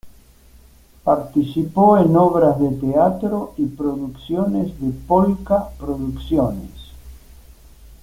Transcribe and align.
Participó 1.03 1.95
en 1.99 2.17
obras 2.17 2.59
de 2.59 2.69
teatro 2.71 3.53
y 3.55 3.67
producciones 3.67 4.69
de 4.81 4.89
Pol-ka 5.07 5.69
Producciones. 5.77 6.71